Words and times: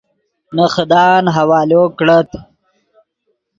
نے 0.55 0.65
خدان 0.75 1.23
حوالو 1.37 1.83
کڑت 1.97 2.29